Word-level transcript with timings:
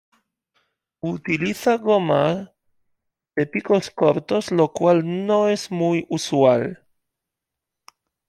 Utiliza 1.09 1.77
gomas 1.77 2.49
de 3.35 3.45
picos 3.45 3.91
cortos, 3.91 4.49
lo 4.51 4.73
cual 4.73 5.27
no 5.27 5.47
es 5.47 5.69
muy 5.69 6.07
usual. 6.09 6.87